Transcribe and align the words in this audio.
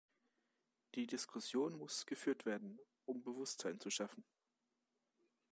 Die 0.95 1.05
Diskussion 1.05 1.77
muss 1.77 2.07
geführt 2.07 2.47
werden, 2.47 2.79
um 3.05 3.21
Bewusstsein 3.21 3.79
zu 3.79 3.91
schaffen. 3.91 4.23